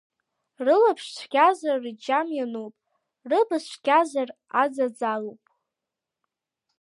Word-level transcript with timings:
Рылаԥш 0.65 1.05
цәгьазар 1.15 1.77
рџьам 1.85 2.27
иануп, 2.37 2.75
рыбыз 3.29 3.65
цәгьазар 3.71 4.27
аӡаӡ 4.61 4.99
алоуп. 5.13 5.43